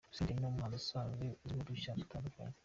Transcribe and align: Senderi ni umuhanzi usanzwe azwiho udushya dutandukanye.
Senderi 0.15 0.37
ni 0.39 0.47
umuhanzi 0.47 0.77
usanzwe 0.81 1.25
azwiho 1.43 1.61
udushya 1.63 1.97
dutandukanye. 1.99 2.55